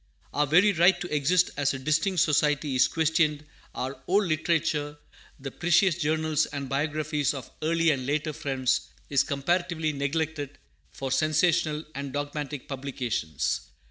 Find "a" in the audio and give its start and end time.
1.75-1.77